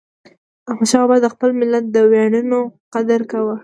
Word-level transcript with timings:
احمدشاه 0.71 1.01
بابا 1.01 1.15
د 1.23 1.27
خپل 1.33 1.49
ملت 1.59 1.83
د 1.89 1.97
ویاړونو 2.11 2.59
قدر 2.93 3.19
کاوه. 3.31 3.55